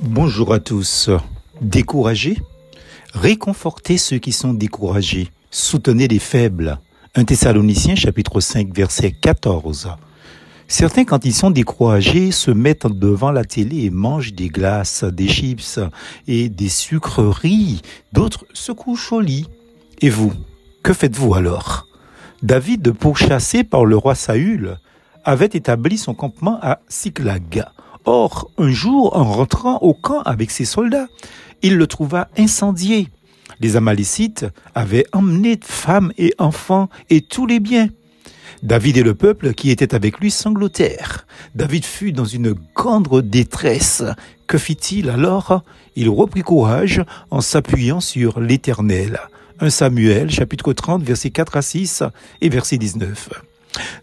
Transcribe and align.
Bonjour 0.00 0.54
à 0.54 0.60
tous. 0.60 1.10
Découragés 1.60 2.38
Réconfortez 3.14 3.98
ceux 3.98 4.18
qui 4.18 4.30
sont 4.30 4.54
découragés. 4.54 5.28
Soutenez 5.50 6.06
les 6.06 6.20
faibles. 6.20 6.78
1 7.16 7.24
Thessaloniciens 7.24 7.96
chapitre 7.96 8.38
5 8.38 8.72
verset 8.72 9.10
14. 9.10 9.88
Certains, 10.68 11.04
quand 11.04 11.24
ils 11.24 11.34
sont 11.34 11.50
découragés, 11.50 12.30
se 12.30 12.52
mettent 12.52 12.86
devant 12.86 13.32
la 13.32 13.44
télé 13.44 13.86
et 13.86 13.90
mangent 13.90 14.34
des 14.34 14.48
glaces, 14.48 15.02
des 15.02 15.26
chips 15.26 15.80
et 16.28 16.48
des 16.48 16.68
sucreries. 16.68 17.82
D'autres 18.12 18.44
se 18.52 18.70
couchent 18.70 19.10
au 19.10 19.20
lit. 19.20 19.48
Et 20.00 20.10
vous, 20.10 20.32
que 20.84 20.92
faites-vous 20.92 21.34
alors? 21.34 21.88
David, 22.44 22.92
pourchassé 22.92 23.64
par 23.64 23.84
le 23.84 23.96
roi 23.96 24.14
Saül, 24.14 24.78
avait 25.24 25.46
établi 25.46 25.98
son 25.98 26.14
campement 26.14 26.60
à 26.62 26.78
Siklag. 26.88 27.64
Or, 28.10 28.50
un 28.56 28.70
jour, 28.70 29.14
en 29.14 29.24
rentrant 29.24 29.76
au 29.82 29.92
camp 29.92 30.22
avec 30.22 30.50
ses 30.50 30.64
soldats, 30.64 31.08
il 31.60 31.76
le 31.76 31.86
trouva 31.86 32.28
incendié. 32.38 33.08
Les 33.60 33.76
Amalécites 33.76 34.46
avaient 34.74 35.04
emmené 35.12 35.60
femmes 35.62 36.10
et 36.16 36.32
enfants 36.38 36.88
et 37.10 37.20
tous 37.20 37.44
les 37.44 37.60
biens. 37.60 37.88
David 38.62 38.96
et 38.96 39.02
le 39.02 39.12
peuple 39.12 39.52
qui 39.52 39.70
était 39.70 39.94
avec 39.94 40.20
lui 40.20 40.30
sanglotèrent. 40.30 41.26
David 41.54 41.84
fut 41.84 42.12
dans 42.12 42.24
une 42.24 42.54
grande 42.74 43.28
détresse. 43.28 44.02
Que 44.46 44.56
fit-il 44.56 45.10
alors? 45.10 45.62
Il 45.94 46.08
reprit 46.08 46.40
courage 46.40 47.04
en 47.30 47.42
s'appuyant 47.42 48.00
sur 48.00 48.40
l'Éternel. 48.40 49.20
1 49.60 49.68
Samuel 49.68 50.30
chapitre 50.30 50.72
30 50.72 51.02
versets 51.02 51.28
4 51.28 51.58
à 51.58 51.60
6 51.60 52.04
et 52.40 52.48
verset 52.48 52.78
19. 52.78 53.28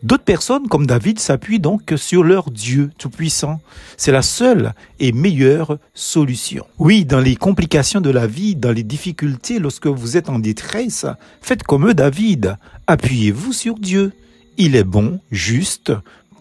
D'autres 0.03 0.23
personnes, 0.23 0.67
comme 0.67 0.85
David, 0.85 1.19
s'appuient 1.19 1.59
donc 1.59 1.93
sur 1.95 2.23
leur 2.23 2.51
Dieu 2.51 2.91
Tout-Puissant. 2.97 3.59
C'est 3.97 4.11
la 4.11 4.21
seule 4.21 4.73
et 4.99 5.11
meilleure 5.11 5.77
solution. 5.93 6.65
Oui, 6.79 7.05
dans 7.05 7.19
les 7.19 7.35
complications 7.35 8.01
de 8.01 8.09
la 8.09 8.27
vie, 8.27 8.55
dans 8.55 8.71
les 8.71 8.83
difficultés, 8.83 9.59
lorsque 9.59 9.87
vous 9.87 10.17
êtes 10.17 10.29
en 10.29 10.39
détresse, 10.39 11.05
faites 11.41 11.63
comme 11.63 11.93
David. 11.93 12.57
Appuyez-vous 12.87 13.53
sur 13.53 13.75
Dieu. 13.75 14.11
Il 14.57 14.75
est 14.75 14.83
bon, 14.83 15.19
juste, 15.31 15.91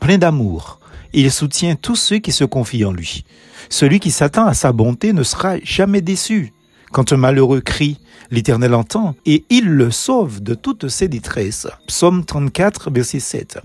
plein 0.00 0.18
d'amour. 0.18 0.80
Il 1.12 1.30
soutient 1.30 1.76
tous 1.76 1.96
ceux 1.96 2.18
qui 2.18 2.32
se 2.32 2.44
confient 2.44 2.84
en 2.84 2.92
lui. 2.92 3.24
Celui 3.68 4.00
qui 4.00 4.10
s'attend 4.10 4.46
à 4.46 4.54
sa 4.54 4.72
bonté 4.72 5.12
ne 5.12 5.22
sera 5.22 5.58
jamais 5.62 6.00
déçu. 6.00 6.52
Quand 6.94 7.12
un 7.12 7.16
malheureux 7.16 7.60
crie, 7.60 7.98
l'Éternel 8.30 8.72
entend 8.72 9.16
et 9.26 9.42
il 9.50 9.64
le 9.64 9.90
sauve 9.90 10.40
de 10.40 10.54
toutes 10.54 10.86
ses 10.86 11.08
détresses. 11.08 11.66
Psaume 11.88 12.24
34, 12.24 12.92
verset 12.92 13.18
7. 13.18 13.58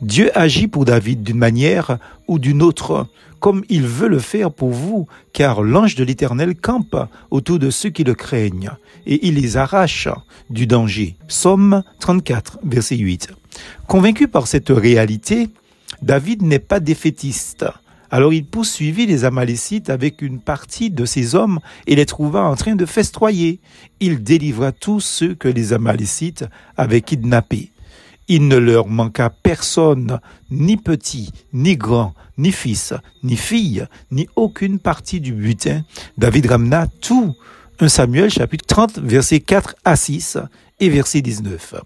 Dieu 0.00 0.36
agit 0.36 0.66
pour 0.66 0.84
David 0.84 1.22
d'une 1.22 1.38
manière 1.38 1.98
ou 2.26 2.40
d'une 2.40 2.60
autre, 2.60 3.06
comme 3.38 3.62
il 3.68 3.86
veut 3.86 4.08
le 4.08 4.18
faire 4.18 4.50
pour 4.50 4.70
vous, 4.70 5.06
car 5.32 5.62
l'ange 5.62 5.94
de 5.94 6.02
l'Éternel 6.02 6.56
campe 6.56 6.96
autour 7.30 7.60
de 7.60 7.70
ceux 7.70 7.90
qui 7.90 8.02
le 8.02 8.14
craignent, 8.14 8.72
et 9.06 9.28
il 9.28 9.36
les 9.36 9.56
arrache 9.56 10.08
du 10.50 10.66
danger. 10.66 11.14
Psaume 11.28 11.84
34, 12.00 12.58
verset 12.64 12.96
8. 12.96 13.28
Convaincu 13.86 14.26
par 14.26 14.48
cette 14.48 14.70
réalité, 14.70 15.50
David 16.02 16.42
n'est 16.42 16.58
pas 16.58 16.80
défaitiste. 16.80 17.64
Alors 18.12 18.34
il 18.34 18.44
poursuivit 18.44 19.06
les 19.06 19.24
Amalécites 19.24 19.88
avec 19.88 20.20
une 20.20 20.38
partie 20.38 20.90
de 20.90 21.06
ses 21.06 21.34
hommes 21.34 21.60
et 21.86 21.94
les 21.94 22.04
trouva 22.04 22.44
en 22.44 22.56
train 22.56 22.76
de 22.76 22.84
festoyer. 22.84 23.58
Il 24.00 24.22
délivra 24.22 24.70
tous 24.70 25.00
ceux 25.00 25.34
que 25.34 25.48
les 25.48 25.72
Amalécites 25.72 26.44
avaient 26.76 27.00
kidnappés. 27.00 27.72
Il 28.28 28.48
ne 28.48 28.56
leur 28.56 28.86
manqua 28.86 29.30
personne, 29.30 30.20
ni 30.50 30.76
petit, 30.76 31.32
ni 31.54 31.78
grand, 31.78 32.12
ni 32.36 32.52
fils, 32.52 32.92
ni 33.22 33.34
fille, 33.34 33.86
ni 34.10 34.28
aucune 34.36 34.78
partie 34.78 35.22
du 35.22 35.32
butin. 35.32 35.82
David 36.18 36.46
ramena 36.46 36.86
tout. 37.00 37.34
1 37.80 37.88
Samuel 37.88 38.30
chapitre 38.30 38.66
30 38.66 38.98
versets 38.98 39.40
4 39.40 39.74
à 39.86 39.96
6 39.96 40.36
et 40.80 40.90
verset 40.90 41.22
19. 41.22 41.76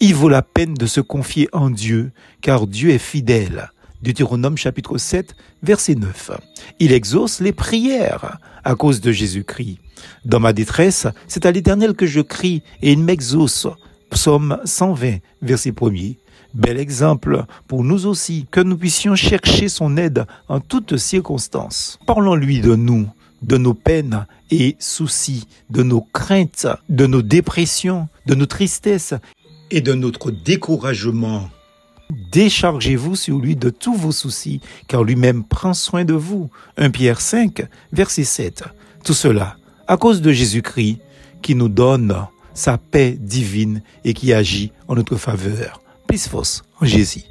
Il 0.00 0.16
vaut 0.16 0.28
la 0.28 0.42
peine 0.42 0.74
de 0.74 0.86
se 0.86 1.00
confier 1.00 1.48
en 1.52 1.70
Dieu, 1.70 2.10
car 2.40 2.66
Dieu 2.66 2.90
est 2.90 2.98
fidèle. 2.98 3.70
Deutéronome 4.02 4.56
chapitre 4.56 4.96
7, 4.96 5.36
verset 5.62 5.94
9. 5.94 6.30
Il 6.78 6.92
exauce 6.92 7.40
les 7.40 7.52
prières 7.52 8.38
à 8.64 8.74
cause 8.74 9.02
de 9.02 9.12
Jésus-Christ. 9.12 9.78
Dans 10.24 10.40
ma 10.40 10.54
détresse, 10.54 11.06
c'est 11.28 11.44
à 11.44 11.52
l'Éternel 11.52 11.94
que 11.94 12.06
je 12.06 12.20
crie 12.20 12.62
et 12.80 12.92
il 12.92 13.00
m'exauce. 13.00 13.66
Psaume 14.08 14.58
120, 14.64 15.18
verset 15.42 15.74
1 15.80 16.14
Bel 16.54 16.78
exemple 16.78 17.44
pour 17.68 17.84
nous 17.84 18.06
aussi, 18.06 18.46
que 18.50 18.60
nous 18.60 18.76
puissions 18.76 19.14
chercher 19.14 19.68
son 19.68 19.96
aide 19.96 20.24
en 20.48 20.60
toutes 20.60 20.96
circonstances. 20.96 21.98
Parlons-lui 22.06 22.60
de 22.60 22.74
nous, 22.74 23.06
de 23.42 23.56
nos 23.56 23.74
peines 23.74 24.26
et 24.50 24.76
soucis, 24.78 25.46
de 25.68 25.82
nos 25.82 26.00
craintes, 26.00 26.66
de 26.88 27.06
nos 27.06 27.22
dépressions, 27.22 28.08
de 28.26 28.34
nos 28.34 28.46
tristesses 28.46 29.14
et 29.70 29.80
de 29.80 29.92
notre 29.92 30.30
découragement. 30.30 31.50
Déchargez-vous 32.30 33.16
sur 33.16 33.38
lui 33.38 33.56
de 33.56 33.70
tous 33.70 33.94
vos 33.94 34.12
soucis, 34.12 34.60
car 34.86 35.02
lui-même 35.02 35.42
prend 35.44 35.74
soin 35.74 36.04
de 36.04 36.14
vous. 36.14 36.50
1 36.76 36.90
Pierre 36.90 37.20
5, 37.20 37.66
verset 37.92 38.24
7. 38.24 38.64
Tout 39.04 39.14
cela 39.14 39.56
à 39.88 39.96
cause 39.96 40.20
de 40.20 40.30
Jésus-Christ 40.30 41.00
qui 41.42 41.56
nous 41.56 41.68
donne 41.68 42.14
sa 42.54 42.78
paix 42.78 43.16
divine 43.18 43.82
et 44.04 44.14
qui 44.14 44.32
agit 44.32 44.70
en 44.86 44.94
notre 44.94 45.16
faveur. 45.16 45.82
Plus 46.06 46.28
force 46.28 46.62
en 46.80 46.86
Jésus. 46.86 47.24